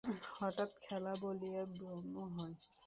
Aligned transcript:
হঠাৎ 0.31 0.71
খেলা 0.81 1.13
বলিয়া 1.21 1.63
ভ্রম 1.73 2.05
হয়। 2.35 2.55